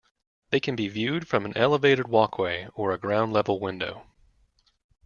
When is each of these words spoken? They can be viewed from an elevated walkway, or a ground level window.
They 0.49 0.59
can 0.59 0.75
be 0.75 0.87
viewed 0.87 1.27
from 1.27 1.45
an 1.45 1.55
elevated 1.55 2.07
walkway, 2.07 2.67
or 2.73 2.91
a 2.91 2.97
ground 2.97 3.33
level 3.33 3.59
window. 3.59 4.07